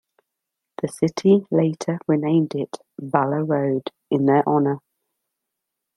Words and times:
The 0.81 0.87
city 0.87 1.45
later 1.51 1.99
renamed 2.07 2.55
it 2.55 2.75
"Valour 2.99 3.45
Road" 3.45 3.91
in 4.09 4.25
their 4.25 4.43
honour. 4.49 4.79